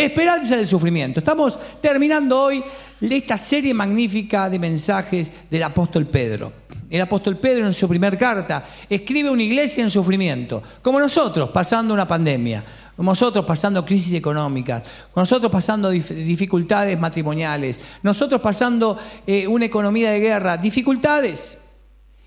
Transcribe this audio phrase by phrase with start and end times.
[0.00, 1.20] Esperanza del sufrimiento.
[1.20, 2.64] Estamos terminando hoy
[3.02, 6.50] esta serie magnífica de mensajes del apóstol Pedro.
[6.88, 11.92] El apóstol Pedro en su primer carta escribe una iglesia en sufrimiento, como nosotros pasando
[11.92, 12.64] una pandemia,
[12.96, 20.12] como nosotros pasando crisis económicas, como nosotros pasando dificultades matrimoniales, nosotros pasando eh, una economía
[20.12, 21.58] de guerra, dificultades.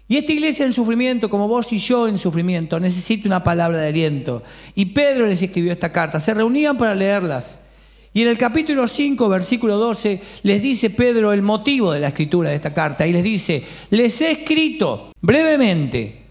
[0.07, 3.87] Y esta iglesia en sufrimiento, como vos y yo en sufrimiento, necesita una palabra de
[3.87, 4.43] aliento.
[4.75, 6.19] Y Pedro les escribió esta carta.
[6.19, 7.61] Se reunían para leerlas.
[8.13, 12.49] Y en el capítulo 5, versículo 12, les dice Pedro el motivo de la escritura
[12.49, 13.07] de esta carta.
[13.07, 16.21] Y les dice, les he escrito brevemente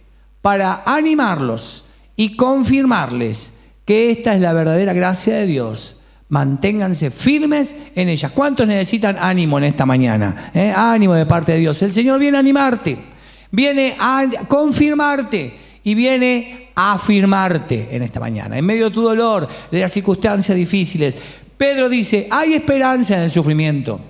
[0.40, 5.96] para animarlos y confirmarles que esta es la verdadera gracia de Dios.
[6.28, 8.30] Manténganse firmes en ella.
[8.30, 10.50] ¿Cuántos necesitan ánimo en esta mañana?
[10.54, 10.72] ¿Eh?
[10.74, 11.82] Ánimo de parte de Dios.
[11.82, 13.12] El Señor viene a animarte
[13.52, 15.52] viene a confirmarte
[15.84, 20.56] y viene a afirmarte en esta mañana, en medio de tu dolor, de las circunstancias
[20.56, 21.16] difíciles.
[21.62, 24.00] Pedro dice, hay esperanza en el sufrimiento,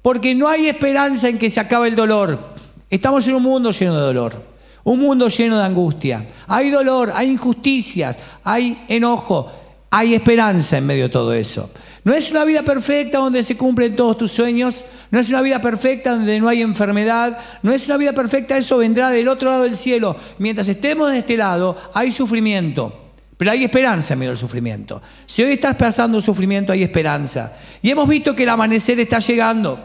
[0.00, 2.38] porque no hay esperanza en que se acabe el dolor.
[2.88, 4.42] Estamos en un mundo lleno de dolor,
[4.84, 6.24] un mundo lleno de angustia.
[6.46, 9.52] Hay dolor, hay injusticias, hay enojo,
[9.90, 11.70] hay esperanza en medio de todo eso.
[12.04, 15.60] No es una vida perfecta donde se cumplen todos tus sueños, no es una vida
[15.60, 19.64] perfecta donde no hay enfermedad, no es una vida perfecta, eso vendrá del otro lado
[19.64, 20.16] del cielo.
[20.38, 23.07] Mientras estemos de este lado, hay sufrimiento,
[23.38, 25.00] pero hay esperanza en medio del sufrimiento.
[25.24, 27.56] Si hoy estás pasando sufrimiento, hay esperanza.
[27.80, 29.78] Y hemos visto que el amanecer está llegando.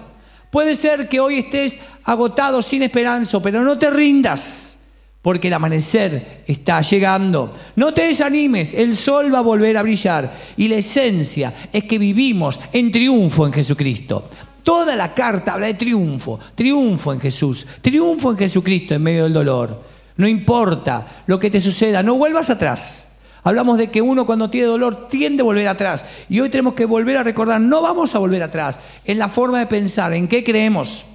[0.49, 4.79] Puede ser que hoy estés agotado sin esperanza, pero no te rindas
[5.21, 7.49] porque el amanecer está llegando.
[7.77, 11.97] No te desanimes, el sol va a volver a brillar y la esencia es que
[11.97, 14.29] vivimos en triunfo en Jesucristo.
[14.63, 19.33] Toda la carta habla de triunfo, triunfo en Jesús, triunfo en Jesucristo en medio del
[19.33, 19.81] dolor.
[20.17, 23.12] No importa lo que te suceda, no vuelvas atrás.
[23.43, 26.05] Hablamos de que uno cuando tiene dolor tiende a volver atrás.
[26.29, 29.59] Y hoy tenemos que volver a recordar, no vamos a volver atrás en la forma
[29.59, 31.05] de pensar, en qué creemos,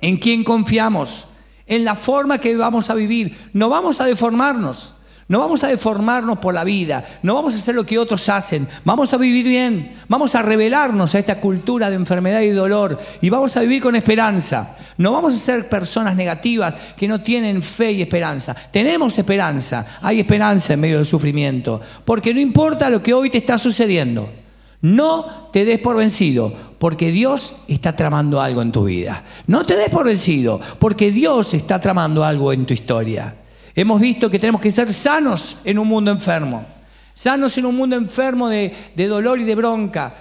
[0.00, 1.28] en quién confiamos
[1.66, 3.50] en la forma que vamos a vivir.
[3.52, 4.94] No vamos a deformarnos.
[5.28, 8.68] No vamos a deformarnos por la vida, no vamos a hacer lo que otros hacen,
[8.84, 13.30] vamos a vivir bien, vamos a revelarnos a esta cultura de enfermedad y dolor y
[13.30, 14.76] vamos a vivir con esperanza.
[14.98, 18.54] No vamos a ser personas negativas que no tienen fe y esperanza.
[18.54, 23.38] Tenemos esperanza, hay esperanza en medio del sufrimiento, porque no importa lo que hoy te
[23.38, 24.28] está sucediendo,
[24.82, 29.22] no te des por vencido, porque Dios está tramando algo en tu vida.
[29.46, 33.36] No te des por vencido, porque Dios está tramando algo en tu historia.
[33.74, 36.66] Hemos visto que tenemos que ser sanos en un mundo enfermo.
[37.14, 40.14] Sanos en un mundo enfermo de, de dolor y de bronca,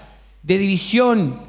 [0.44, 1.40] de división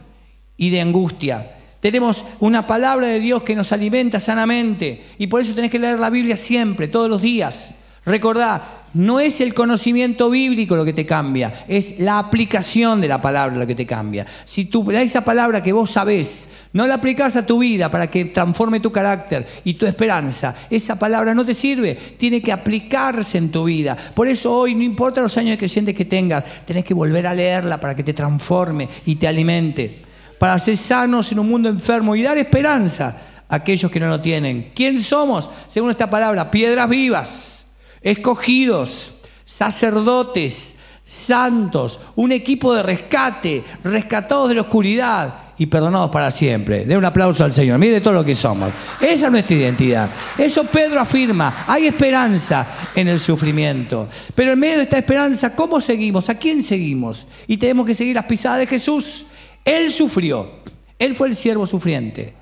[0.57, 1.62] y de angustia.
[1.83, 5.99] Tenemos una palabra de Dios que nos alimenta sanamente y por eso tenés que leer
[5.99, 7.75] la Biblia siempre, todos los días.
[8.05, 13.21] Recordá, no es el conocimiento bíblico lo que te cambia, es la aplicación de la
[13.21, 14.25] palabra lo que te cambia.
[14.45, 18.27] Si tú esa palabra que vos sabés, no la aplicás a tu vida para que
[18.27, 23.51] transforme tu carácter y tu esperanza, esa palabra no te sirve, tiene que aplicarse en
[23.51, 23.97] tu vida.
[24.15, 27.35] Por eso hoy, no importa los años de creyente que tengas, tenés que volver a
[27.35, 30.12] leerla para que te transforme y te alimente,
[30.43, 33.17] para ser sanos en un mundo enfermo y dar esperanza
[33.49, 34.73] a aquellos que no lo tienen.
[34.75, 35.49] ¿Quién somos?
[35.69, 37.71] Según esta palabra, piedras vivas
[38.03, 39.13] escogidos,
[39.45, 46.87] sacerdotes, santos, un equipo de rescate, rescatados de la oscuridad y perdonados para siempre.
[46.87, 47.79] De un aplauso al Señor.
[47.79, 48.73] Mire todo lo que somos.
[49.01, 50.11] Esa es nuestra identidad.
[50.37, 51.67] Eso Pedro afirma.
[51.69, 52.67] Hay esperanza
[52.97, 54.09] en el sufrimiento.
[54.35, 56.29] Pero en medio de esta esperanza, ¿cómo seguimos?
[56.29, 57.29] ¿A quién seguimos?
[57.47, 59.27] Y tenemos que seguir las pisadas de Jesús.
[59.65, 60.63] Él sufrió.
[60.99, 62.35] Él fue el siervo sufriente.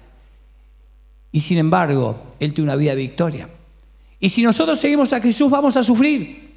[1.33, 3.49] Y sin embargo, Él tuvo una vida de victoria.
[4.19, 6.51] Y si nosotros seguimos a Jesús, vamos a sufrir.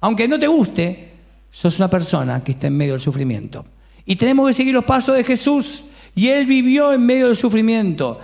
[0.00, 1.10] Aunque no te guste,
[1.50, 3.64] sos una persona que está en medio del sufrimiento.
[4.04, 5.84] Y tenemos que seguir los pasos de Jesús.
[6.14, 8.18] Y Él vivió en medio del sufrimiento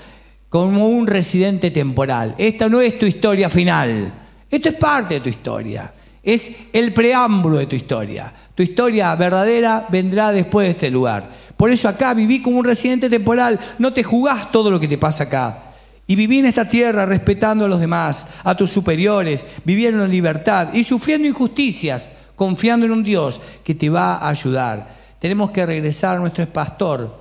[0.48, 2.34] como un residente temporal.
[2.38, 4.12] Esta no es tu historia final.
[4.50, 5.92] Esto es parte de tu historia.
[6.22, 8.32] Es el preámbulo de tu historia.
[8.54, 11.30] Tu historia verdadera vendrá después de este lugar.
[11.58, 13.58] Por eso acá viví como un residente temporal.
[13.78, 15.64] No te jugás todo lo que te pasa acá.
[16.06, 20.72] Y viví en esta tierra respetando a los demás, a tus superiores, viviendo en libertad
[20.72, 24.88] y sufriendo injusticias, confiando en un Dios que te va a ayudar.
[25.18, 27.12] Tenemos que regresar a nuestro pastor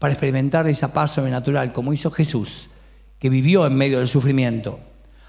[0.00, 2.68] para experimentar esa paz sobrenatural, como hizo Jesús,
[3.20, 4.80] que vivió en medio del sufrimiento.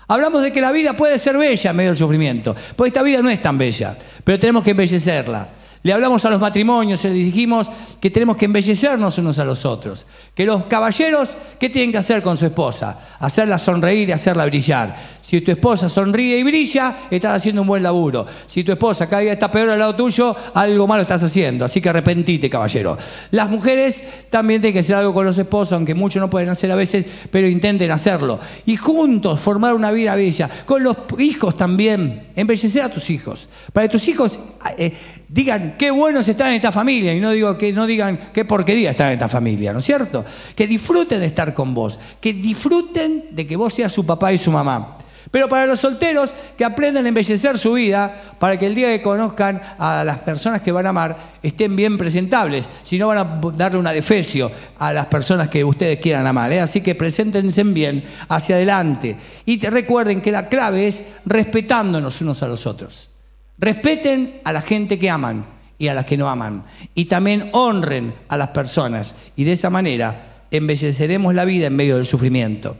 [0.07, 3.21] Hablamos de que la vida puede ser bella en medio del sufrimiento, porque esta vida
[3.21, 5.50] no es tan bella, pero tenemos que embellecerla.
[5.85, 7.69] Le hablamos a los matrimonios, les dijimos
[8.01, 10.07] que tenemos que embellecernos unos a los otros.
[10.33, 13.17] Que los caballeros, ¿qué tienen que hacer con su esposa?
[13.19, 14.95] Hacerla sonreír y hacerla brillar.
[15.21, 18.25] Si tu esposa sonríe y brilla, estás haciendo un buen laburo.
[18.47, 21.65] Si tu esposa cada día está peor al lado tuyo, algo malo estás haciendo.
[21.65, 22.97] Así que arrepentite, caballero.
[23.29, 26.71] Las mujeres también tienen que hacer algo con los esposos, aunque muchos no pueden hacer
[26.71, 28.39] a veces, pero intenten hacerlo.
[28.65, 30.49] Y juntos formar una vida bella.
[30.65, 32.23] Con los hijos también.
[32.35, 33.49] Embellecer a tus hijos.
[33.71, 34.39] Para que tus hijos...
[34.79, 34.91] Eh,
[35.27, 38.92] digan qué buenos están en esta familia y no digo que no digan qué porquería
[38.92, 40.25] están en esta familia, ¿no es cierto?
[40.56, 44.38] Que disfruten de estar con vos, que disfruten de que vos seas su papá y
[44.38, 44.98] su mamá.
[45.31, 49.01] Pero para los solteros, que aprendan a embellecer su vida para que el día que
[49.01, 52.69] conozcan a las personas que van a amar estén bien presentables.
[52.83, 56.54] Si no, van a darle una defecio a las personas que ustedes quieran amar.
[56.54, 56.62] ¿eh?
[56.62, 59.18] Así que preséntense bien hacia adelante.
[59.45, 63.10] Y te recuerden que la clave es respetándonos unos a los otros.
[63.57, 65.45] Respeten a la gente que aman
[65.77, 66.63] y a las que no aman.
[66.93, 69.15] Y también honren a las personas.
[69.35, 72.77] Y de esa manera embelleceremos la vida en medio del sufrimiento.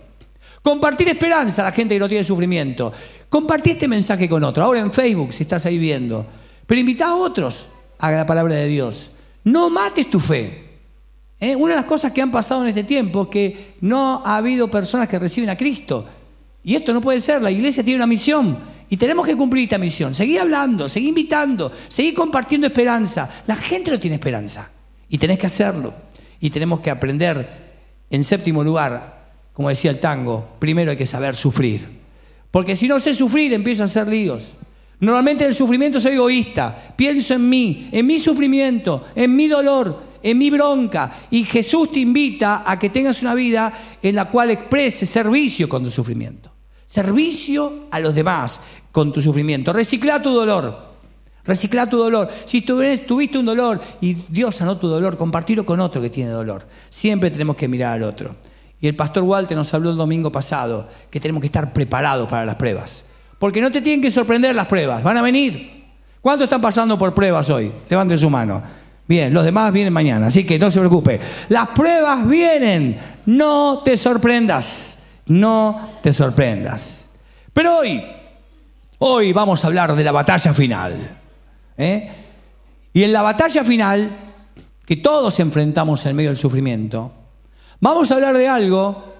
[0.62, 2.92] Compartir esperanza a la gente que no tiene sufrimiento.
[3.30, 4.64] Compartir este mensaje con otro.
[4.64, 6.26] Ahora en Facebook, si estás ahí viendo.
[6.66, 7.68] Pero invita a otros
[8.00, 9.12] a la palabra de Dios.
[9.44, 10.64] No mates tu fe.
[11.40, 11.56] ¿Eh?
[11.56, 14.70] Una de las cosas que han pasado en este tiempo es que no ha habido
[14.72, 16.06] personas que reciben a Cristo.
[16.64, 17.42] Y esto no puede ser.
[17.42, 18.58] La iglesia tiene una misión
[18.90, 20.14] y tenemos que cumplir esta misión.
[20.14, 23.30] Seguí hablando, seguí invitando, seguí compartiendo esperanza.
[23.48, 24.70] La gente no tiene esperanza.
[25.10, 25.94] Y tenés que hacerlo.
[26.40, 27.48] Y tenemos que aprender,
[28.10, 31.88] en séptimo lugar, como decía el tango, primero hay que saber sufrir.
[32.52, 34.44] Porque si no sé sufrir, empiezo a hacer líos.
[35.00, 36.94] Normalmente en el sufrimiento soy egoísta.
[36.96, 41.12] Pienso en mí, en mi sufrimiento, en mi dolor, en mi bronca.
[41.32, 45.84] Y Jesús te invita a que tengas una vida en la cual expreses servicio con
[45.84, 46.55] tu sufrimiento.
[46.86, 48.62] Servicio a los demás
[48.92, 49.74] con tu sufrimiento.
[49.74, 50.96] Recicla tu dolor.
[51.46, 52.30] Recicla tu dolor.
[52.46, 56.66] Si tuviste un dolor y Dios sanó tu dolor, compartirlo con otro que tiene dolor.
[56.90, 58.36] Siempre tenemos que mirar al otro.
[58.82, 62.46] Y el pastor Walter nos habló el domingo pasado que tenemos que estar preparados para
[62.46, 63.06] las pruebas.
[63.40, 65.86] Porque no te tienen que sorprender las pruebas, van a venir.
[66.22, 67.72] ¿Cuántos están pasando por pruebas hoy?
[67.90, 68.62] Levanten su mano.
[69.08, 71.20] Bien, los demás vienen mañana, así que no se preocupe.
[71.50, 72.98] Las pruebas vienen,
[73.28, 74.95] no te sorprendas
[75.28, 77.10] no te sorprendas.
[77.54, 78.04] Pero hoy,
[79.00, 81.18] hoy vamos a hablar de la batalla final.
[81.78, 82.12] ¿eh?
[82.94, 84.10] Y en la batalla final,
[84.86, 87.12] que todos enfrentamos en medio del sufrimiento,
[87.80, 89.16] vamos a hablar de algo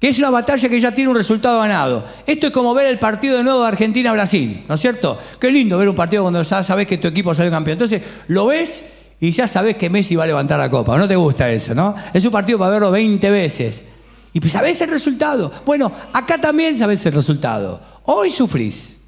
[0.00, 2.04] que es una batalla que ya tiene un resultado ganado.
[2.26, 5.18] Esto es como ver el partido de nuevo de Argentina-Brasil, ¿no es cierto?
[5.40, 7.76] Qué lindo ver un partido cuando ya sabes que tu equipo salió campeón.
[7.76, 10.98] Entonces, lo ves y ya sabes que Messi va a levantar la copa.
[10.98, 11.94] No te gusta eso, ¿no?
[12.12, 13.86] Es un partido para verlo 20 veces.
[14.34, 15.50] Y pues sabés el resultado.
[15.64, 17.80] Bueno, acá también sabés el resultado.
[18.02, 18.98] Hoy sufrís.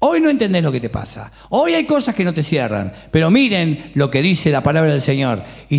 [0.00, 1.30] Hoy no entendés lo que te pasa.
[1.50, 2.92] Hoy hay cosas que no te cierran.
[3.12, 5.40] Pero miren lo que dice la palabra del Señor.
[5.70, 5.78] Y,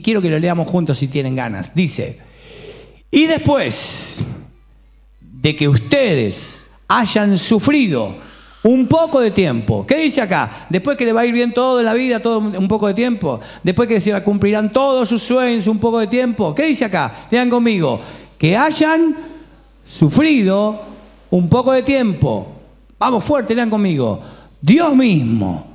[0.00, 1.74] quiero que lo leamos juntos si tienen ganas.
[1.74, 2.18] Dice,
[3.10, 4.24] y después
[5.20, 8.16] de que ustedes hayan sufrido
[8.62, 9.86] un poco de tiempo.
[9.86, 10.66] ¿Qué dice acá?
[10.70, 12.94] Después que le va a ir bien todo en la vida, todo un poco de
[12.94, 13.40] tiempo.
[13.62, 16.54] Después que se cumplirán todos sus sueños un poco de tiempo.
[16.54, 17.26] ¿Qué dice acá?
[17.30, 18.00] Lean conmigo
[18.38, 19.16] que hayan
[19.84, 20.80] sufrido
[21.30, 22.52] un poco de tiempo.
[22.98, 24.22] Vamos fuerte, lean conmigo.
[24.60, 25.66] Dios mismo,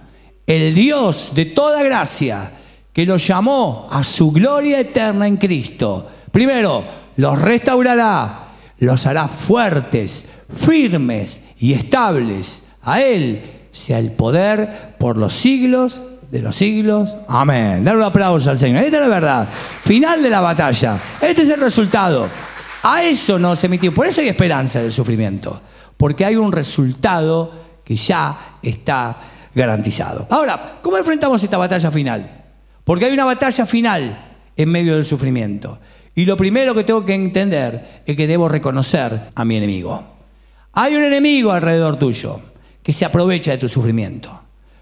[0.48, 2.52] el Dios de toda gracia,
[2.92, 6.08] que los llamó a su gloria eterna en Cristo.
[6.32, 6.84] Primero,
[7.18, 8.48] los restaurará,
[8.80, 12.68] los hará fuertes, firmes y estables.
[12.84, 16.00] A Él sea el poder por los siglos
[16.30, 17.10] de los siglos.
[17.28, 17.84] Amén.
[17.84, 18.84] Dar un aplauso al Señor.
[18.84, 19.48] Esta es la verdad.
[19.84, 20.98] Final de la batalla.
[21.22, 22.28] Este es el resultado.
[22.84, 23.94] A eso no se emitió.
[23.94, 25.60] Por eso hay esperanza del sufrimiento.
[25.98, 27.52] Porque hay un resultado
[27.84, 29.18] que ya está
[29.56, 30.28] garantizado.
[30.30, 32.44] Ahora, ¿cómo enfrentamos esta batalla final?
[32.84, 35.80] Porque hay una batalla final en medio del sufrimiento.
[36.16, 40.04] Y lo primero que tengo que entender es que debo reconocer a mi enemigo.
[40.74, 42.40] Hay un enemigo alrededor tuyo
[42.82, 44.30] que se aprovecha de tu sufrimiento.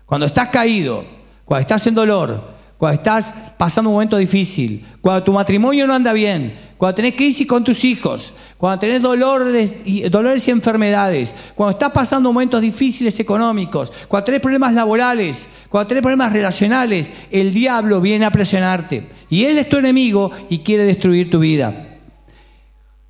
[0.05, 1.05] Cuando estás caído,
[1.45, 6.11] cuando estás en dolor, cuando estás pasando un momento difícil, cuando tu matrimonio no anda
[6.13, 11.73] bien, cuando tenés crisis con tus hijos, cuando tenés dolores y, dolores y enfermedades, cuando
[11.73, 18.01] estás pasando momentos difíciles económicos, cuando tenés problemas laborales, cuando tenés problemas relacionales, el diablo
[18.01, 19.03] viene a presionarte.
[19.29, 21.99] Y él es tu enemigo y quiere destruir tu vida.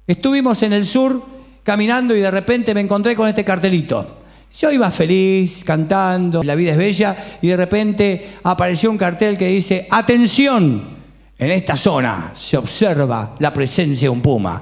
[0.06, 1.24] Estuvimos en el sur
[1.64, 4.18] caminando y de repente me encontré con este cartelito.
[4.54, 9.48] Yo iba feliz, cantando, la vida es bella, y de repente apareció un cartel que
[9.48, 11.01] dice, atención,
[11.42, 14.62] en esta zona se observa la presencia de un puma.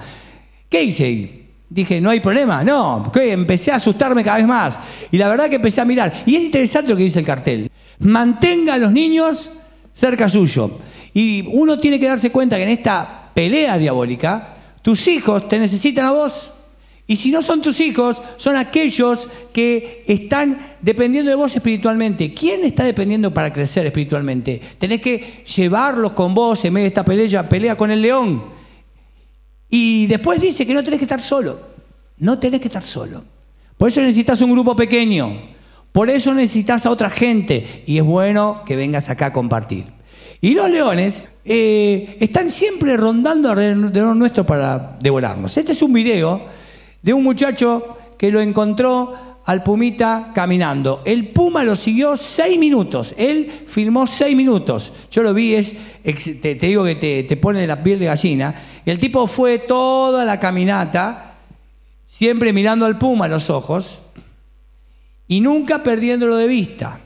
[0.69, 1.47] ¿Qué hice?
[1.69, 4.79] Dije, no hay problema, no, empecé a asustarme cada vez más.
[5.11, 6.23] Y la verdad que empecé a mirar.
[6.25, 7.69] Y es interesante lo que dice el cartel.
[7.99, 9.51] Mantenga a los niños
[9.91, 10.79] cerca suyo.
[11.13, 16.05] Y uno tiene que darse cuenta que en esta pelea diabólica, tus hijos te necesitan
[16.05, 16.53] a vos.
[17.09, 22.35] Y si no son tus hijos, son aquellos que están dependiendo de vos espiritualmente.
[22.35, 24.61] ¿Quién está dependiendo para crecer espiritualmente?
[24.77, 28.43] Tenés que llevarlos con vos en medio de esta pelea, pelea con el león.
[29.71, 31.59] Y después dice que no tenés que estar solo.
[32.17, 33.23] No tenés que estar solo.
[33.75, 35.35] Por eso necesitas un grupo pequeño.
[35.91, 37.85] Por eso necesitas a otra gente.
[37.87, 39.85] Y es bueno que vengas acá a compartir.
[40.41, 45.57] Y los leones eh, están siempre rondando alrededor nuestro para devorarnos.
[45.57, 46.58] Este es un video
[47.01, 51.01] de un muchacho que lo encontró al pumita caminando.
[51.05, 53.15] El puma lo siguió seis minutos.
[53.17, 54.91] Él filmó seis minutos.
[55.11, 55.75] Yo lo vi, es,
[56.41, 58.53] te, digo que te, te pone la piel de gallina.
[58.85, 61.37] El tipo fue toda la caminata,
[62.05, 64.01] siempre mirando al puma a los ojos
[65.27, 66.99] y nunca perdiéndolo de vista.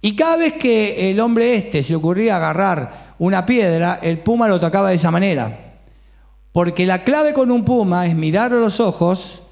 [0.00, 4.60] Y cada vez que el hombre este se ocurría agarrar una piedra, el puma lo
[4.60, 5.67] tocaba de esa manera.
[6.58, 9.44] Porque la clave con un puma es mirarlo a los ojos,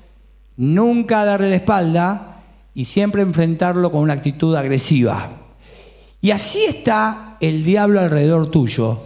[0.57, 2.43] nunca darle la espalda
[2.75, 5.31] y siempre enfrentarlo con una actitud agresiva.
[6.21, 8.99] Y así está el diablo alrededor tuyo,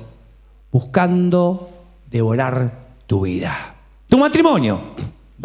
[0.73, 1.69] buscando
[2.11, 2.73] devorar
[3.07, 3.75] tu vida.
[4.09, 4.81] Tu matrimonio.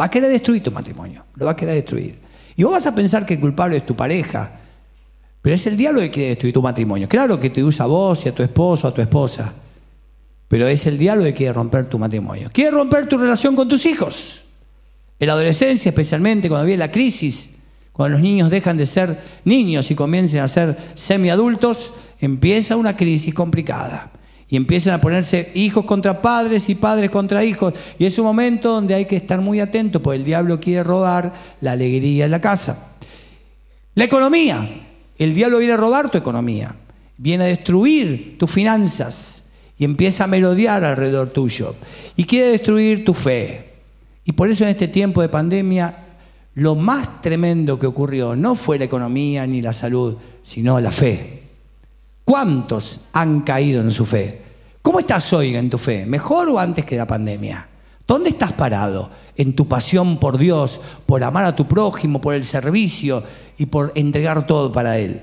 [0.00, 1.26] Va a querer destruir tu matrimonio.
[1.34, 2.18] Lo va a querer destruir.
[2.56, 4.50] Y vos vas a pensar que el culpable es tu pareja,
[5.42, 7.06] pero es el diablo que quiere destruir tu matrimonio.
[7.06, 9.52] Claro que te usa a vos y a tu esposo, a tu esposa.
[10.48, 12.50] Pero es el diablo que quiere romper tu matrimonio.
[12.52, 14.44] Quiere romper tu relación con tus hijos.
[15.18, 17.54] En la adolescencia, especialmente cuando viene la crisis,
[17.92, 23.34] cuando los niños dejan de ser niños y comiencen a ser semiadultos, empieza una crisis
[23.34, 24.12] complicada.
[24.48, 27.74] Y empiezan a ponerse hijos contra padres y padres contra hijos.
[27.98, 31.32] Y es un momento donde hay que estar muy atento, porque el diablo quiere robar
[31.60, 32.96] la alegría en la casa.
[33.94, 34.82] La economía.
[35.18, 36.76] El diablo viene a robar tu economía,
[37.16, 39.45] viene a destruir tus finanzas
[39.78, 41.74] y empieza a melodiar alrededor tuyo.
[42.16, 43.74] Y quiere destruir tu fe.
[44.24, 46.04] Y por eso en este tiempo de pandemia,
[46.54, 51.42] lo más tremendo que ocurrió no fue la economía ni la salud, sino la fe.
[52.24, 54.42] ¿Cuántos han caído en su fe?
[54.82, 56.06] ¿Cómo estás hoy en tu fe?
[56.06, 57.68] ¿Mejor o antes que la pandemia?
[58.06, 59.10] ¿Dónde estás parado?
[59.36, 63.22] En tu pasión por Dios, por amar a tu prójimo, por el servicio,
[63.58, 65.20] y por entregar todo para Él.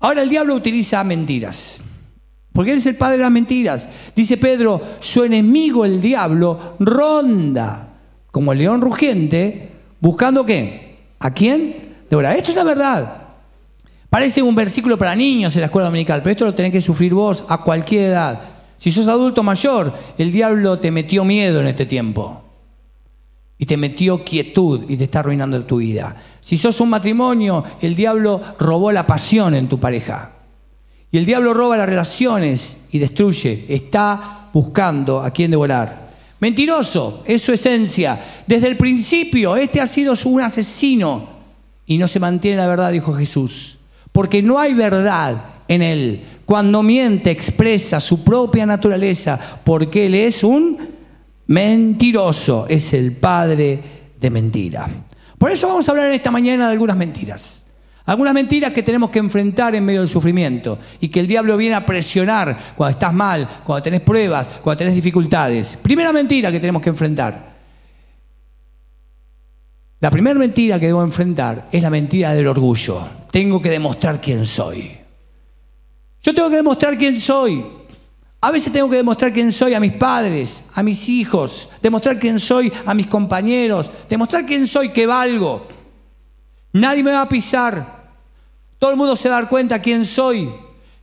[0.00, 1.80] Ahora el diablo utiliza mentiras,
[2.52, 3.88] porque Él es el padre de las mentiras.
[4.14, 7.88] Dice Pedro, su enemigo el diablo ronda
[8.30, 10.96] como el león rugiente, buscando qué?
[11.20, 11.92] ¿A quién?
[12.10, 13.22] Ahora, esto es la verdad.
[14.10, 17.14] Parece un versículo para niños en la escuela dominical, pero esto lo tenés que sufrir
[17.14, 18.40] vos a cualquier edad.
[18.76, 22.42] Si sos adulto mayor, el diablo te metió miedo en este tiempo
[23.56, 26.16] y te metió quietud y te está arruinando tu vida.
[26.40, 30.32] Si sos un matrimonio, el diablo robó la pasión en tu pareja.
[31.12, 33.66] Y el diablo roba las relaciones y destruye.
[33.68, 36.10] Está buscando a quién devorar.
[36.40, 38.18] Mentiroso, es su esencia.
[38.46, 41.28] Desde el principio, este ha sido un asesino
[41.86, 43.78] y no se mantiene la verdad, dijo Jesús.
[44.10, 45.36] Porque no hay verdad
[45.68, 46.24] en él.
[46.46, 50.78] Cuando miente, expresa su propia naturaleza, porque él es un
[51.46, 53.78] mentiroso, es el padre
[54.18, 54.88] de mentira.
[55.38, 57.61] Por eso vamos a hablar esta mañana de algunas mentiras.
[58.04, 61.76] Algunas mentiras que tenemos que enfrentar en medio del sufrimiento y que el diablo viene
[61.76, 65.78] a presionar cuando estás mal, cuando tenés pruebas, cuando tenés dificultades.
[65.80, 67.52] Primera mentira que tenemos que enfrentar.
[70.00, 72.98] La primera mentira que debo enfrentar es la mentira del orgullo.
[73.30, 74.90] Tengo que demostrar quién soy.
[76.22, 77.64] Yo tengo que demostrar quién soy.
[78.40, 82.40] A veces tengo que demostrar quién soy a mis padres, a mis hijos, demostrar quién
[82.40, 85.68] soy a mis compañeros, demostrar quién soy que valgo.
[86.72, 88.02] Nadie me va a pisar.
[88.78, 90.50] Todo el mundo se va a dar cuenta quién soy.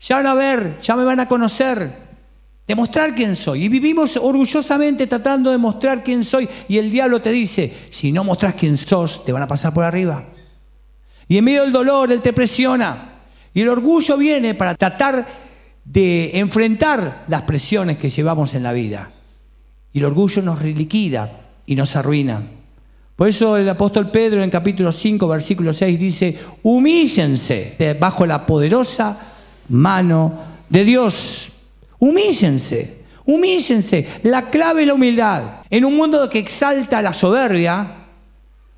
[0.01, 2.09] Ya van a ver, ya me van a conocer.
[2.67, 3.65] Demostrar quién soy.
[3.65, 6.47] Y vivimos orgullosamente tratando de mostrar quién soy.
[6.67, 9.83] Y el diablo te dice, si no mostras quién sos, te van a pasar por
[9.83, 10.25] arriba.
[11.27, 13.21] Y en medio del dolor, Él te presiona.
[13.53, 15.25] Y el orgullo viene para tratar
[15.83, 19.11] de enfrentar las presiones que llevamos en la vida.
[19.91, 22.43] Y el orgullo nos liquida y nos arruina.
[23.19, 29.33] Por eso el apóstol Pedro en capítulo 5, versículo 6 dice, humíllense bajo la poderosa
[29.67, 31.49] mano de Dios.
[31.99, 34.07] Humíllense, humíllense.
[34.23, 35.43] La clave es la humildad.
[35.69, 37.87] En un mundo que exalta la soberbia,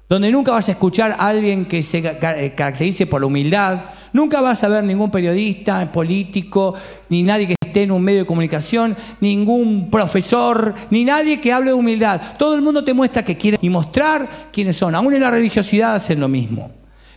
[0.10, 3.80] donde nunca vas a escuchar a alguien que se caracterice por la humildad,
[4.14, 6.74] Nunca vas a ver ningún periodista, político,
[7.10, 11.72] ni nadie que esté en un medio de comunicación, ningún profesor, ni nadie que hable
[11.72, 12.38] de humildad.
[12.38, 14.94] Todo el mundo te muestra que quiere y mostrar quiénes son.
[14.94, 16.70] Aún en la religiosidad hacen lo mismo.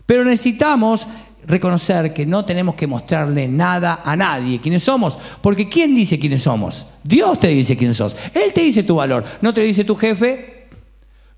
[0.06, 1.06] Pero necesitamos
[1.46, 5.18] reconocer que no tenemos que mostrarle nada a nadie, quiénes somos.
[5.40, 6.86] Porque ¿quién dice quiénes somos?
[7.02, 8.16] Dios te dice quién sos.
[8.32, 9.24] Él te dice tu valor.
[9.40, 10.68] No te lo dice tu jefe,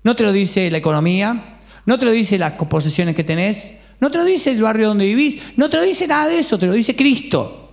[0.03, 4.11] no te lo dice la economía, no te lo dice las posesiones que tenés, no
[4.11, 6.67] te lo dice el barrio donde vivís, no te lo dice nada de eso, te
[6.67, 7.66] lo dice Cristo.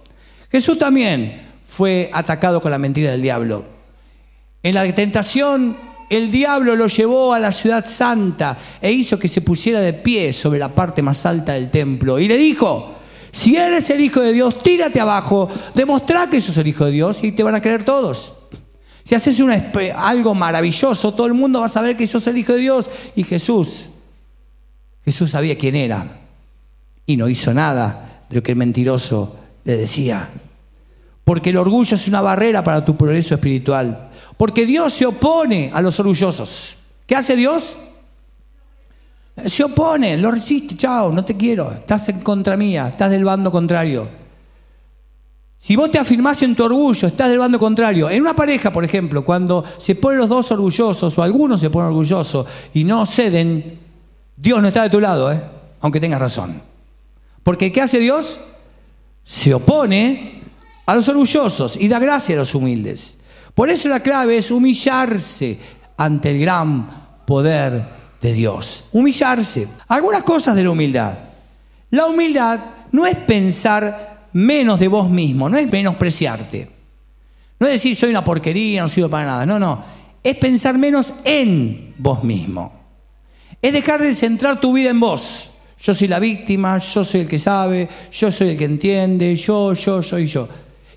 [0.54, 3.64] Jesús también fue atacado con la mentira del diablo.
[4.62, 5.76] En la tentación
[6.08, 10.32] el diablo lo llevó a la ciudad santa e hizo que se pusiera de pie
[10.32, 12.94] sobre la parte más alta del templo y le dijo,
[13.32, 17.24] si eres el Hijo de Dios, tírate abajo, demostrá que sos el Hijo de Dios
[17.24, 18.34] y te van a creer todos.
[19.02, 19.36] Si haces
[19.96, 22.88] algo maravilloso, todo el mundo va a saber que sos el Hijo de Dios.
[23.16, 23.88] Y Jesús,
[25.04, 26.20] Jesús sabía quién era
[27.06, 30.28] y no hizo nada de lo que el mentiroso le decía.
[31.24, 34.10] Porque el orgullo es una barrera para tu progreso espiritual.
[34.36, 36.76] Porque Dios se opone a los orgullosos.
[37.06, 37.76] ¿Qué hace Dios?
[39.46, 43.50] Se opone, lo resiste, chao, no te quiero, estás en contra mía, estás del bando
[43.50, 44.08] contrario.
[45.58, 48.10] Si vos te afirmás en tu orgullo, estás del bando contrario.
[48.10, 51.88] En una pareja, por ejemplo, cuando se ponen los dos orgullosos o algunos se ponen
[51.88, 53.78] orgullosos y no ceden,
[54.36, 55.40] Dios no está de tu lado, ¿eh?
[55.80, 56.60] aunque tengas razón.
[57.42, 58.40] Porque ¿qué hace Dios?
[59.24, 60.42] Se opone
[60.86, 63.18] a los orgullosos y da gracia a los humildes.
[63.54, 65.58] Por eso la clave es humillarse
[65.96, 66.88] ante el gran
[67.24, 67.84] poder
[68.20, 68.86] de Dios.
[68.92, 69.68] Humillarse.
[69.88, 71.12] Algunas cosas de la humildad.
[71.90, 72.58] La humildad
[72.92, 76.68] no es pensar menos de vos mismo, no es menospreciarte.
[77.60, 79.46] No es decir soy una porquería, no sirvo para nada.
[79.46, 79.84] No, no.
[80.22, 82.72] Es pensar menos en vos mismo.
[83.62, 85.50] Es dejar de centrar tu vida en vos.
[85.80, 89.74] Yo soy la víctima, yo soy el que sabe, yo soy el que entiende, yo,
[89.74, 90.48] yo, yo y yo.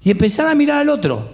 [0.08, 1.30] Y empezar a mirar al otro.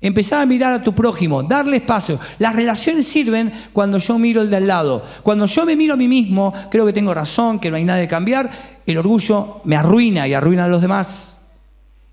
[0.00, 2.16] Empezar a mirar a tu prójimo, darle espacio.
[2.38, 5.04] Las relaciones sirven cuando yo miro el de al lado.
[5.24, 7.98] Cuando yo me miro a mí mismo, creo que tengo razón, que no hay nada
[7.98, 8.48] de cambiar,
[8.86, 11.40] el orgullo me arruina y arruina a los demás.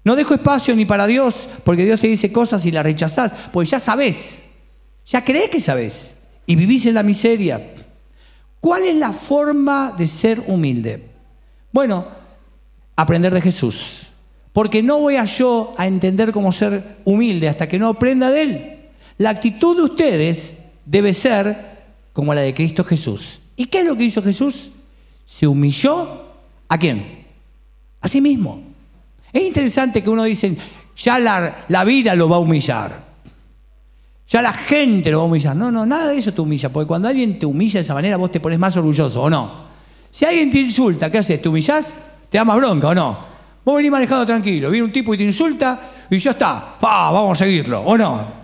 [0.03, 3.69] No dejo espacio ni para Dios, porque Dios te dice cosas y las rechazás, porque
[3.69, 4.45] ya sabes,
[5.05, 7.75] ya crees que sabes y vivís en la miseria.
[8.59, 11.11] ¿Cuál es la forma de ser humilde?
[11.71, 12.07] Bueno,
[12.95, 14.08] aprender de Jesús.
[14.53, 18.41] Porque no voy a yo a entender cómo ser humilde hasta que no aprenda de
[18.41, 18.79] Él.
[19.17, 21.55] La actitud de ustedes debe ser
[22.13, 23.39] como la de Cristo Jesús.
[23.55, 24.71] ¿Y qué es lo que hizo Jesús?
[25.25, 26.25] Se humilló
[26.67, 27.25] a quién?
[28.01, 28.63] A sí mismo.
[29.31, 30.55] Es interesante que uno dice,
[30.97, 33.09] ya la, la vida lo va a humillar.
[34.27, 35.55] Ya la gente lo va a humillar.
[35.55, 38.17] No, no, nada de eso te humilla, porque cuando alguien te humilla de esa manera,
[38.17, 39.69] vos te pones más orgulloso, ¿o no?
[40.11, 41.41] Si alguien te insulta, ¿qué haces?
[41.41, 41.93] ¿Te humillás?
[42.29, 43.28] ¿Te da más bronca o no?
[43.63, 47.11] Vos venís manejando tranquilo, viene un tipo y te insulta y ya está, ¡Pah!
[47.11, 48.39] vamos a seguirlo, ¿o no?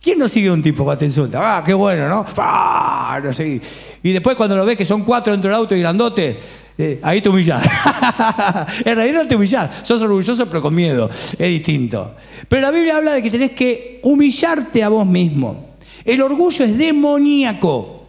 [0.00, 1.58] ¿Quién no sigue un tipo cuando te insulta?
[1.58, 2.24] Ah, qué bueno, ¿no?
[2.24, 3.20] ¡Pah!
[3.22, 3.60] No sé.
[4.02, 6.36] Y después cuando lo ves que son cuatro dentro del auto y grandote,
[6.76, 7.64] eh, ahí te humillás.
[8.84, 12.16] en realidad no te humillás, sos orgulloso pero con miedo, es distinto.
[12.48, 15.76] Pero la Biblia habla de que tenés que humillarte a vos mismo.
[16.04, 18.06] El orgullo es demoníaco,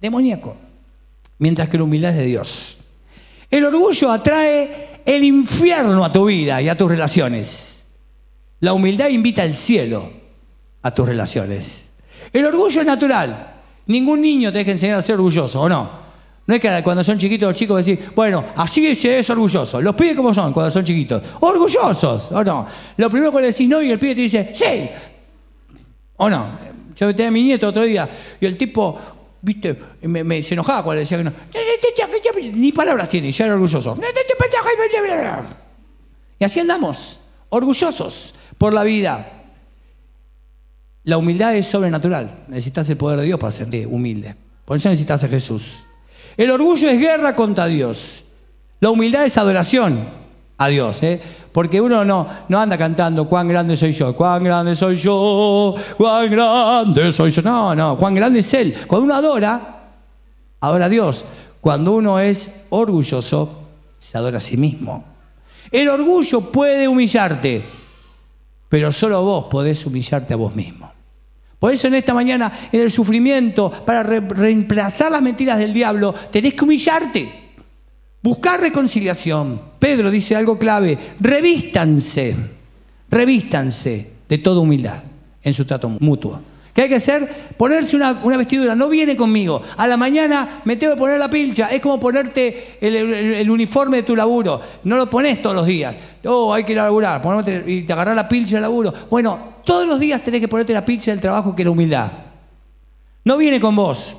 [0.00, 0.56] demoníaco,
[1.38, 2.78] mientras que la humildad es de Dios.
[3.50, 7.86] El orgullo atrae el infierno a tu vida y a tus relaciones.
[8.60, 10.10] La humildad invita al cielo
[10.82, 11.90] a tus relaciones.
[12.32, 13.54] El orgullo es natural.
[13.86, 16.04] Ningún niño te deja enseñar a ser orgulloso, ¿o no?
[16.46, 19.80] No es que cuando son chiquitos los chicos decir, bueno, así se es orgulloso.
[19.80, 21.22] Los pibes como son cuando son chiquitos.
[21.40, 22.66] Orgullosos, ¿o no?
[22.98, 24.88] Lo primero que le decís no y el pibe te dice, sí.
[26.16, 26.58] ¿O no?
[26.96, 28.08] Yo tenía a mi nieto otro día
[28.40, 28.98] y el tipo,
[29.40, 31.32] viste, me, se enojaba cuando le decía que no.
[32.52, 33.98] Ni palabras tiene, ya era orgulloso.
[36.38, 39.26] Y así andamos, orgullosos por la vida.
[41.04, 42.44] La humildad es sobrenatural.
[42.48, 44.34] Necesitas el poder de Dios para ser humilde.
[44.64, 45.84] Por eso necesitas a Jesús.
[46.36, 48.24] El orgullo es guerra contra Dios.
[48.80, 49.98] La humildad es adoración
[50.56, 51.02] a Dios.
[51.02, 51.20] ¿eh?
[51.52, 56.30] Porque uno no, no anda cantando cuán grande soy yo, cuán grande soy yo, cuán
[56.30, 57.42] grande soy yo.
[57.42, 58.74] No, no, cuán grande es Él.
[58.86, 59.60] Cuando uno adora,
[60.60, 61.24] adora a Dios.
[61.64, 63.62] Cuando uno es orgulloso,
[63.98, 65.02] se adora a sí mismo.
[65.70, 67.64] El orgullo puede humillarte,
[68.68, 70.92] pero solo vos podés humillarte a vos mismo.
[71.58, 76.52] Por eso en esta mañana, en el sufrimiento, para reemplazar las mentiras del diablo, tenés
[76.52, 77.32] que humillarte.
[78.22, 79.58] Buscar reconciliación.
[79.78, 82.36] Pedro dice algo clave, revístanse,
[83.08, 85.02] revístanse de toda humildad
[85.42, 86.42] en su trato mutuo.
[86.74, 87.54] ¿Qué hay que hacer?
[87.56, 88.74] Ponerse una, vestidura.
[88.74, 89.62] No viene conmigo.
[89.76, 91.68] A la mañana me tengo que poner la pilcha.
[91.68, 94.60] Es como ponerte el, uniforme de tu laburo.
[94.82, 95.96] No lo pones todos los días.
[96.24, 97.22] Oh, hay que ir a laburar.
[97.64, 98.92] y te agarrar la pilcha del laburo.
[99.08, 102.10] Bueno, todos los días tenés que ponerte la pilcha del trabajo que es la humildad.
[103.24, 104.16] No viene con vos.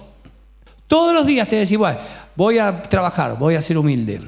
[0.88, 2.00] Todos los días te decís, bueno,
[2.38, 4.22] voy a trabajar, voy a ser humilde.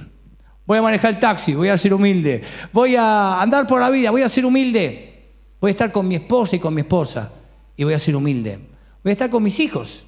[0.65, 2.43] Voy a manejar el taxi, voy a ser humilde.
[2.73, 5.13] Voy a andar por la vida, voy a ser humilde.
[5.61, 7.31] Voy a estar con mi esposa y con mi esposa
[7.77, 8.59] y voy a ser humilde.
[9.03, 10.03] Voy a estar con mis hijos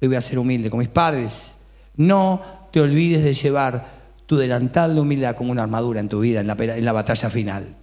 [0.00, 1.58] y voy a ser humilde, con mis padres.
[1.96, 6.40] No te olvides de llevar tu delantal de humildad como una armadura en tu vida,
[6.40, 7.76] en la, batalla final.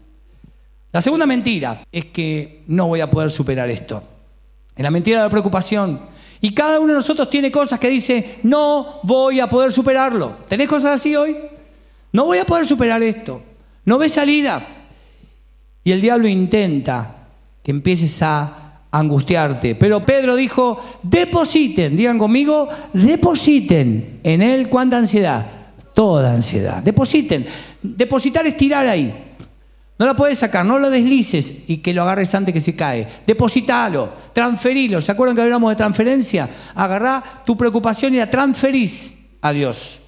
[0.92, 4.04] La segunda mentira es que no voy a poder superar esto.
[4.76, 6.00] Es la mentira de la preocupación.
[6.42, 10.38] Y cada uno de nosotros tiene cosas que dice, no voy a poder superarlo.
[10.48, 11.36] ¿Tenés cosas así hoy?
[12.12, 13.42] No voy a poder superar esto.
[13.86, 14.66] No ves salida.
[15.84, 17.28] Y el diablo intenta
[17.64, 18.59] que empieces a
[18.92, 19.76] angustiarte.
[19.76, 25.46] Pero Pedro dijo, depositen, digan conmigo, depositen en él cuánta ansiedad.
[25.94, 26.82] Toda ansiedad.
[26.82, 27.46] Depositen.
[27.82, 29.28] Depositar es tirar ahí.
[29.98, 33.06] No la puedes sacar, no lo deslices y que lo agarres antes que se cae.
[33.28, 35.02] Depositalo, transferilo.
[35.02, 36.50] ¿Se acuerdan que hablamos de transferencia?
[36.74, 40.00] Agarrá tu preocupación y la transferís a Dios.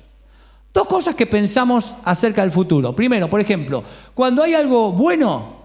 [0.73, 2.95] Dos cosas que pensamos acerca del futuro.
[2.95, 5.60] Primero, por ejemplo, cuando hay algo bueno,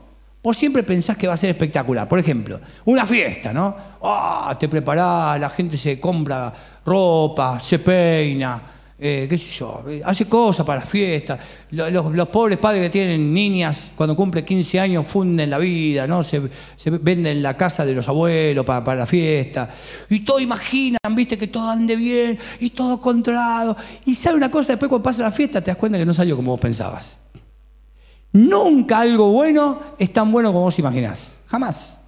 [0.47, 2.09] vos siempre pensás que va a ser espectacular.
[2.09, 3.75] Por ejemplo, una fiesta, ¿no?
[4.01, 6.55] Ah, te preparás, la gente se compra
[6.85, 8.63] ropa, se peina,
[8.97, 11.37] eh, qué sé yo, eh, hace cosas para la fiesta.
[11.73, 16.23] Los, pobres padres que tienen niñas, cuando cumple 15 años, funden la vida, ¿no?
[16.23, 16.41] Se,
[16.93, 19.69] venden la casa de los abuelos para, la fiesta.
[20.09, 23.77] Y todo imaginan, viste, que todo ande bien y todo controlado.
[24.05, 26.37] Y sabe una cosa, después cuando pasa la fiesta te das cuenta que no salió
[26.37, 27.26] como vos pensabas.
[28.37, 31.39] Nunca algo bueno es tan bueno como vos imaginás.
[31.47, 32.01] Jamás.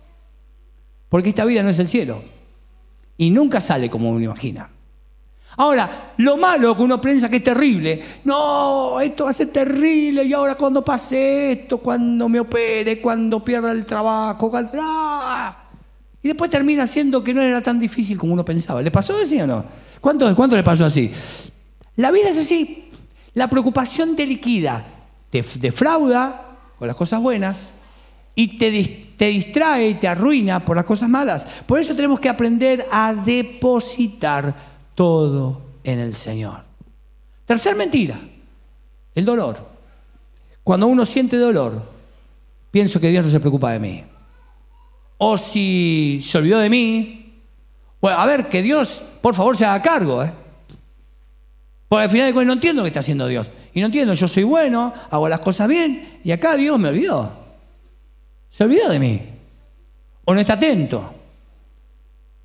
[1.08, 2.22] Porque esta vida no es el cielo.
[3.16, 4.68] Y nunca sale como uno imagina.
[5.56, 10.22] Ahora, lo malo que uno piensa que es terrible, no, esto va a ser terrible
[10.22, 15.56] y ahora cuando pase esto, cuando me opere, cuando pierda el trabajo, ¡ah!
[16.22, 18.82] y después termina siendo que no era tan difícil como uno pensaba.
[18.82, 19.64] ¿Le pasó así o no?
[20.00, 21.10] ¿Cuánto, cuánto le pasó así?
[21.96, 22.90] La vida es así.
[23.32, 24.84] La preocupación te liquida,
[25.30, 27.74] te defrauda con las cosas buenas
[28.34, 28.70] y te,
[29.16, 31.46] te distrae y te arruina por las cosas malas.
[31.66, 34.54] Por eso tenemos que aprender a depositar
[34.94, 36.64] todo en el Señor.
[37.44, 38.16] Tercer mentira,
[39.14, 39.58] el dolor.
[40.62, 41.82] Cuando uno siente dolor,
[42.70, 44.04] pienso que Dios no se preocupa de mí.
[45.16, 47.42] O si se olvidó de mí,
[48.00, 50.22] bueno, a ver, que Dios, por favor, se haga cargo.
[50.22, 50.32] ¿eh?
[51.88, 53.50] Porque al final de cuentas no entiendo qué está haciendo Dios.
[53.72, 57.32] Y no entiendo, yo soy bueno, hago las cosas bien, y acá Dios me olvidó.
[58.48, 59.20] Se olvidó de mí.
[60.24, 61.14] O no está atento.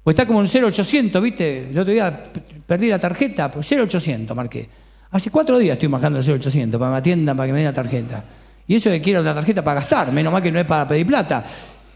[0.03, 1.69] O está como en 0800, ¿viste?
[1.69, 2.23] El otro día
[2.65, 4.67] perdí la tarjeta, pues 0800 marqué.
[5.11, 7.67] Hace cuatro días estoy marcando el 0800 para que me atiendan, para que me den
[7.67, 8.23] la tarjeta.
[8.67, 11.05] Y eso que quiero la tarjeta para gastar, menos mal que no es para pedir
[11.05, 11.43] plata.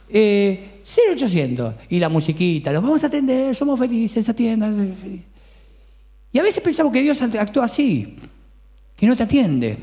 [0.10, 1.75] Eh, 0800.
[1.89, 5.25] Y la musiquita, los vamos a atender, somos felices, atiendan.
[6.31, 8.17] Y a veces pensamos que Dios actúa así,
[8.95, 9.77] que no te atiende,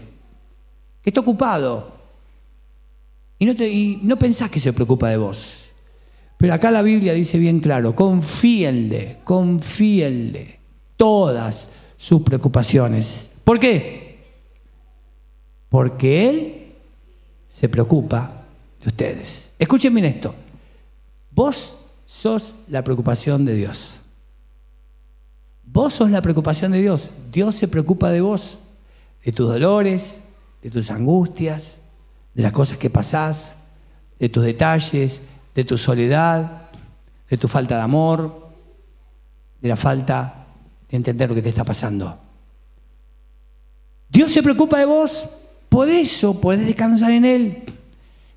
[1.03, 1.95] que está ocupado.
[3.39, 5.65] Y no, te, pensás que se preocupa de vos.
[6.39, 10.61] Pero acá la Biblia dice bien claro, confíenle, confíenle
[10.97, 13.31] todas sus preocupaciones.
[13.45, 14.19] ¿Por qué?
[15.69, 16.73] Porque Él
[17.49, 18.45] se preocupa
[18.81, 19.53] de ustedes.
[19.59, 20.35] Escuchen bien esto.
[21.31, 24.01] Vos sos la preocupación de Dios.
[25.67, 27.11] Vos sos la preocupación de Dios.
[27.33, 28.59] Dios se preocupa de vos,
[29.25, 30.25] de tus dolores,
[30.63, 31.81] de tus angustias,
[32.35, 33.57] de las cosas que pasás,
[34.19, 35.23] de tus detalles,
[35.55, 36.71] de tu soledad,
[37.29, 38.51] de tu falta de amor,
[39.61, 40.47] de la falta
[40.91, 42.19] de entender lo que te está pasando.
[44.09, 45.29] Dios se preocupa de vos,
[45.69, 47.65] por eso puedes descansar en Él.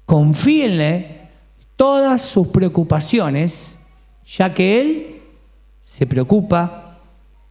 [0.05, 1.29] Confíenle
[1.75, 3.77] todas sus preocupaciones,
[4.25, 5.21] ya que Él
[5.81, 6.86] se preocupa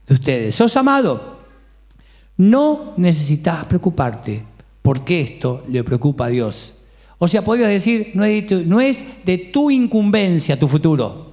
[0.06, 0.54] de ustedes.
[0.54, 1.40] ¿Sos amado?
[2.36, 4.42] No necesitas preocuparte,
[4.82, 6.74] porque esto le preocupa a Dios.
[7.18, 11.32] O sea, podrías decir, no es, de tu, no es de tu incumbencia tu futuro,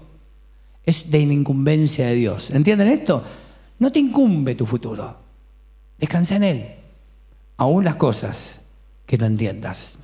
[0.86, 2.52] es de la incumbencia de Dios.
[2.52, 3.24] ¿Entienden esto?
[3.80, 5.18] No te incumbe tu futuro.
[5.98, 6.66] Descansa en Él,
[7.58, 8.62] aún las cosas
[9.06, 9.98] que no entiendas.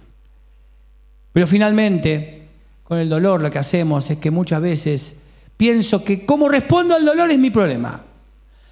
[1.31, 2.47] Pero finalmente,
[2.83, 5.17] con el dolor lo que hacemos es que muchas veces
[5.55, 8.03] pienso que cómo respondo al dolor es mi problema.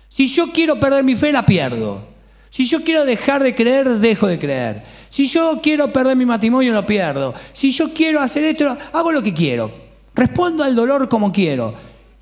[0.10, 2.08] Si yo quiero perder mi fe, la pierdo.
[2.50, 4.84] Si yo quiero dejar de creer, dejo de creer.
[5.10, 7.34] Si yo quiero perder mi matrimonio, lo pierdo.
[7.54, 9.72] Si yo quiero hacer esto, hago lo que quiero.
[10.16, 11.74] Respondo al dolor como quiero.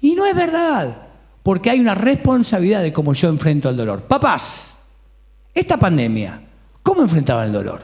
[0.02, 0.95] Y no es verdad,
[1.43, 4.04] porque hay una responsabilidad de cómo yo enfrento el dolor.
[4.04, 4.88] Papás,
[5.54, 6.41] esta pandemia,
[6.84, 7.82] ¿cómo enfrentaban el dolor?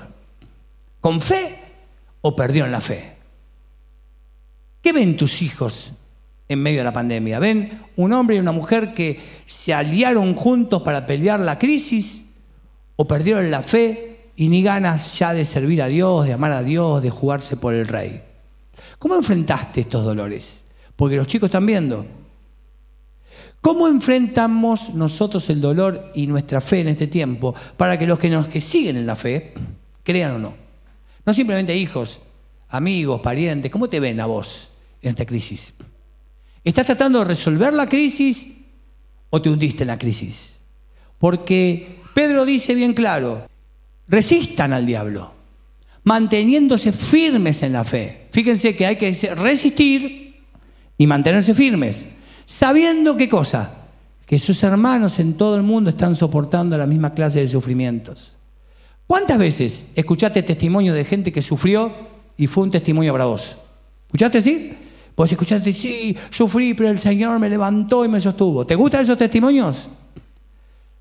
[1.00, 1.58] ¿Con fe
[2.22, 3.18] o perdieron la fe?
[4.82, 5.92] ¿Qué ven tus hijos
[6.52, 7.40] en medio de la pandemia?
[7.40, 12.26] ¿Ven un hombre y una mujer que se aliaron juntos para pelear la crisis
[12.98, 16.64] o perdieron la fe y ni ganas ya de servir a Dios, de amar a
[16.64, 18.22] Dios, de jugarse por el rey.
[19.00, 20.66] ¿Cómo enfrentaste estos dolores?
[20.96, 22.06] Porque los chicos están viendo.
[23.62, 28.30] ¿Cómo enfrentamos nosotros el dolor y nuestra fe en este tiempo para que los que
[28.30, 29.54] nos que siguen en la fe
[30.04, 30.54] crean o no?
[31.26, 32.20] No simplemente hijos,
[32.68, 34.70] amigos, parientes, ¿cómo te ven a vos
[35.02, 35.76] en esta crisis?
[36.64, 38.54] ¿Estás tratando de resolver la crisis
[39.30, 40.58] o te hundiste en la crisis?
[41.18, 43.48] Porque Pedro dice bien claro,
[44.08, 45.34] resistan al diablo,
[46.04, 48.28] manteniéndose firmes en la fe.
[48.32, 50.44] Fíjense que hay que resistir
[50.98, 52.06] y mantenerse firmes,
[52.46, 53.88] sabiendo qué cosa,
[54.26, 58.34] que sus hermanos en todo el mundo están soportando la misma clase de sufrimientos.
[59.08, 61.92] ¿Cuántas veces escuchaste testimonio de gente que sufrió
[62.38, 63.58] y fue un testimonio para vos?
[64.06, 64.74] ¿Escuchaste, sí?
[65.22, 68.66] Vos escuchaste, sí, sufrí, pero el Señor me levantó y me sostuvo.
[68.66, 69.88] ¿Te gustan esos testimonios?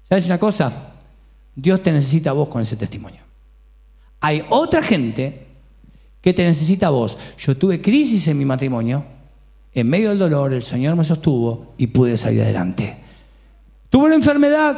[0.02, 0.92] ¿Sabes una cosa?
[1.54, 3.22] Dios te necesita a vos con ese testimonio.
[4.20, 5.46] Hay otra gente
[6.20, 7.16] que te necesita a vos.
[7.38, 9.06] Yo tuve crisis en mi matrimonio,
[9.72, 12.94] en medio del dolor el Señor me sostuvo y pude salir adelante.
[13.88, 14.76] Tuve una enfermedad,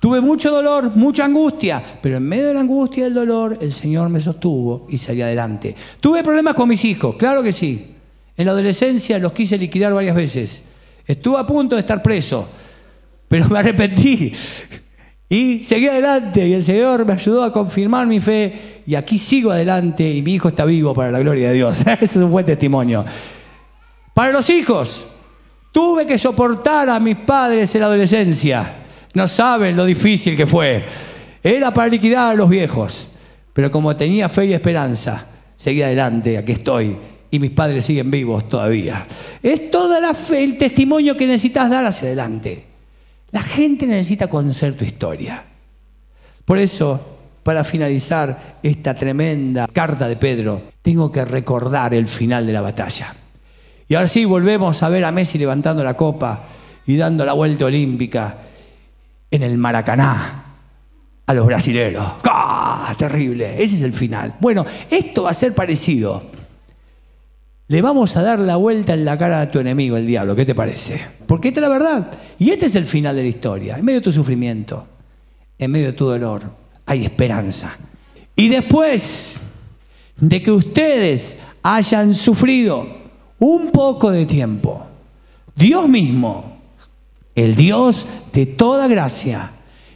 [0.00, 3.72] tuve mucho dolor, mucha angustia, pero en medio de la angustia y el dolor el
[3.72, 5.72] Señor me sostuvo y salí adelante.
[6.00, 7.91] Tuve problemas con mis hijos, claro que sí.
[8.36, 10.62] En la adolescencia los quise liquidar varias veces.
[11.06, 12.48] Estuve a punto de estar preso,
[13.28, 14.34] pero me arrepentí
[15.32, 19.50] y seguí adelante y el Señor me ayudó a confirmar mi fe y aquí sigo
[19.50, 21.80] adelante y mi hijo está vivo para la gloria de Dios.
[21.86, 23.02] Ese es un buen testimonio.
[24.12, 25.06] Para los hijos,
[25.72, 28.74] tuve que soportar a mis padres en la adolescencia.
[29.14, 30.84] No saben lo difícil que fue.
[31.42, 33.08] Era para liquidar a los viejos.
[33.54, 36.94] Pero como tenía fe y esperanza, seguí adelante, aquí estoy
[37.32, 39.06] y mis padres siguen vivos todavía.
[39.42, 42.62] Es toda la fe, el testimonio que necesitas dar hacia adelante.
[43.30, 45.42] La gente necesita conocer tu historia.
[46.44, 47.00] Por eso,
[47.42, 53.14] para finalizar esta tremenda carta de Pedro, tengo que recordar el final de la batalla.
[53.88, 56.44] Y ahora sí, volvemos a ver a Messi levantando la copa
[56.86, 58.36] y dando la vuelta olímpica
[59.30, 60.44] en el Maracaná
[61.24, 62.12] a los brasileros.
[62.24, 62.94] ¡Ah!
[62.98, 63.54] Terrible.
[63.62, 64.34] Ese es el final.
[64.38, 66.31] Bueno, esto va a ser parecido.
[67.72, 70.36] Le vamos a dar la vuelta en la cara a tu enemigo, el diablo.
[70.36, 71.00] ¿Qué te parece?
[71.26, 72.06] Porque esta es la verdad.
[72.38, 73.78] Y este es el final de la historia.
[73.78, 74.86] En medio de tu sufrimiento,
[75.56, 76.42] en medio de tu dolor,
[76.84, 77.74] hay esperanza.
[78.36, 79.40] Y después
[80.18, 82.86] de que ustedes hayan sufrido
[83.38, 84.84] un poco de tiempo,
[85.56, 86.58] Dios mismo,
[87.34, 89.50] el Dios de toda gracia,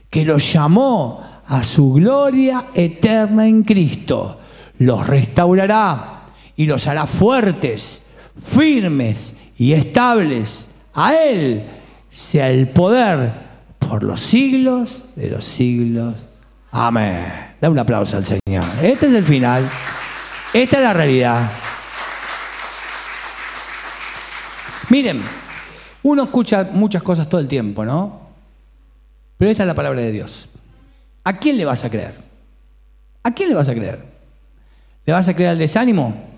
[0.08, 4.40] que los llamó a su gloria eterna en Cristo,
[4.78, 6.15] los restaurará
[6.56, 8.06] y los hará fuertes,
[8.42, 10.72] firmes y estables.
[10.94, 11.64] A Él
[12.10, 13.30] sea el poder
[13.78, 16.14] por los siglos de los siglos.
[16.72, 17.54] Amén.
[17.60, 18.64] Da un aplauso al Señor.
[18.82, 19.68] Este es el final.
[20.52, 21.50] Esta es la realidad.
[24.88, 25.20] Miren,
[26.02, 28.20] uno escucha muchas cosas todo el tiempo, ¿no?
[29.36, 30.48] Pero esta es la palabra de Dios.
[31.24, 32.14] ¿A quién le vas a creer?
[33.22, 34.00] ¿A quién le vas a creer?
[35.04, 36.35] ¿Le vas a creer al desánimo?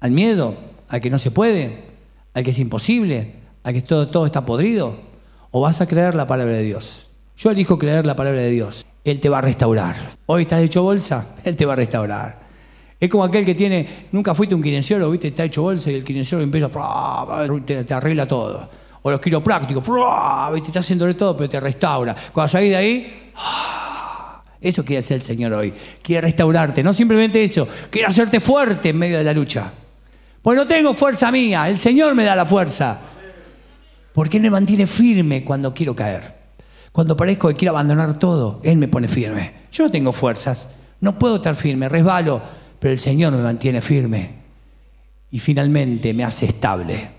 [0.00, 0.54] Al miedo,
[0.88, 1.76] al que no se puede,
[2.34, 3.34] al que es imposible,
[3.64, 4.96] al que todo, todo está podrido?
[5.50, 7.10] ¿O vas a creer la palabra de Dios?
[7.36, 8.84] Yo elijo creer la palabra de Dios.
[9.04, 9.94] Él te va a restaurar.
[10.26, 12.48] Hoy estás hecho bolsa, Él te va a restaurar.
[13.00, 16.04] Es como aquel que tiene, nunca fuiste un kinesiólogo, viste, está hecho bolsa y el
[16.04, 18.68] kinesiólogo empieza, te, arregla todo.
[19.02, 19.84] O los quiroprácticos,
[20.52, 22.16] viste, está haciéndole todo, pero te restaura.
[22.32, 24.42] Cuando salís de ahí, ¡ah!
[24.60, 25.72] eso quiere hacer el Señor hoy.
[26.02, 29.72] Quiere restaurarte, no simplemente eso, quiere hacerte fuerte en medio de la lucha.
[30.48, 32.98] Pues no tengo fuerza mía, el Señor me da la fuerza.
[34.14, 36.22] Porque Él me mantiene firme cuando quiero caer.
[36.90, 39.52] Cuando parezco que quiero abandonar todo, Él me pone firme.
[39.70, 40.70] Yo no tengo fuerzas,
[41.02, 42.40] no puedo estar firme, resbalo,
[42.80, 44.36] pero el Señor me mantiene firme.
[45.30, 47.10] Y finalmente me hace estable.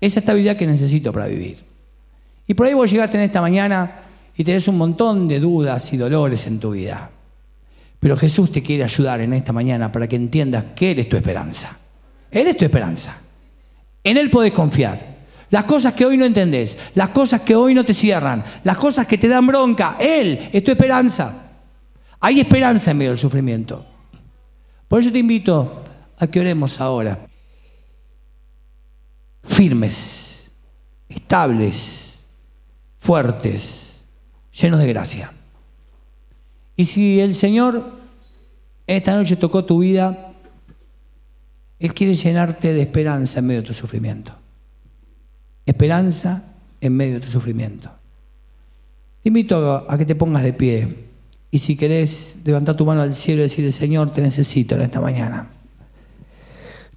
[0.00, 1.64] Esa estabilidad que necesito para vivir.
[2.46, 4.02] Y por ahí vos llegaste en esta mañana
[4.36, 7.10] y tenés un montón de dudas y dolores en tu vida.
[7.98, 11.16] Pero Jesús te quiere ayudar en esta mañana para que entiendas que Él es tu
[11.16, 11.76] esperanza.
[12.30, 13.16] Él es tu esperanza.
[14.04, 15.18] En Él podés confiar.
[15.50, 19.06] Las cosas que hoy no entendés, las cosas que hoy no te cierran, las cosas
[19.06, 21.52] que te dan bronca, Él es tu esperanza.
[22.20, 23.86] Hay esperanza en medio del sufrimiento.
[24.88, 25.82] Por eso te invito
[26.18, 27.26] a que oremos ahora.
[29.44, 30.50] Firmes,
[31.08, 32.18] estables,
[32.98, 34.02] fuertes,
[34.52, 35.32] llenos de gracia.
[36.76, 37.98] Y si el Señor
[38.86, 40.27] esta noche tocó tu vida,
[41.78, 44.32] él quiere llenarte de esperanza en medio de tu sufrimiento.
[45.64, 46.42] Esperanza
[46.80, 47.90] en medio de tu sufrimiento.
[49.22, 50.88] Te invito a, que te pongas de pie
[51.50, 55.00] Y si querés levantar tu mano al cielo y decirle, Señor, te necesito en esta
[55.00, 55.48] mañana.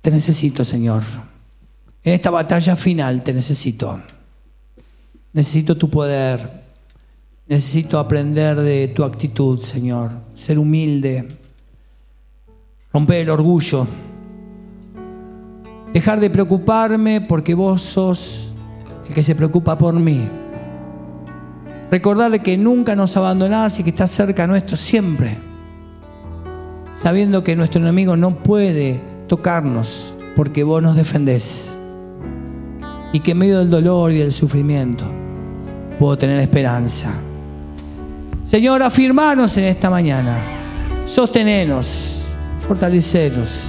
[0.01, 1.03] Te necesito, Señor.
[2.03, 4.01] En esta batalla final te necesito.
[5.33, 6.61] Necesito tu poder.
[7.47, 10.11] Necesito aprender de tu actitud, Señor.
[10.35, 11.27] Ser humilde.
[12.91, 13.87] Romper el orgullo.
[15.93, 18.53] Dejar de preocuparme porque vos sos
[19.07, 20.21] el que se preocupa por mí.
[21.91, 25.35] Recordar que nunca nos abandonás y que estás cerca nuestro siempre.
[26.97, 31.73] Sabiendo que nuestro enemigo no puede tocarnos porque vos nos defendés.
[33.11, 35.03] Y que en medio del dolor y del sufrimiento
[35.99, 37.11] puedo tener esperanza.
[38.45, 40.37] Señor, afirmanos en esta mañana.
[41.05, 42.21] Sostenenos,
[42.65, 43.65] fortalecenos